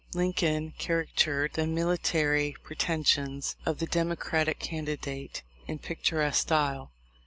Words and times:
Lincoln 0.15 0.73
caricatured 0.79 1.53
the 1.53 1.67
military 1.67 2.55
pre 2.63 2.75
tentions 2.75 3.55
of 3.67 3.77
the 3.77 3.85
Democratic 3.85 4.57
candidate 4.57 5.43
in 5.67 5.77
picturesque 5.77 6.41
style. 6.41 6.91